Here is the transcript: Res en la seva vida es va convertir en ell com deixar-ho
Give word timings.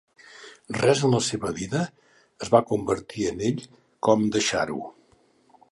Res 0.77 1.01
en 1.09 1.13
la 1.15 1.19
seva 1.25 1.51
vida 1.59 1.83
es 2.45 2.51
va 2.57 2.63
convertir 2.73 3.29
en 3.33 3.45
ell 3.51 3.63
com 4.09 4.29
deixar-ho 4.37 4.81